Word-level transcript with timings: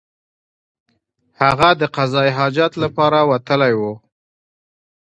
هغه 1.41 1.69
د 1.81 1.81
قضای 1.95 2.29
حاجت 2.37 2.73
لپاره 2.83 3.19
وتلی 3.31 3.73
وو. 3.79 3.93